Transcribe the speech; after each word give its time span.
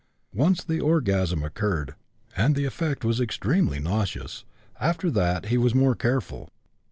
Once 0.33 0.63
the 0.63 0.79
orgasm 0.79 1.43
occurred, 1.43 1.93
and 2.35 2.55
the 2.55 2.65
effect 2.65 3.05
was 3.05 3.21
extremely 3.21 3.79
nauseous; 3.79 4.45
after 4.79 5.11
that 5.11 5.45
he 5.53 5.59
was 5.59 5.75
more 5.75 5.93
careful. 5.93 6.49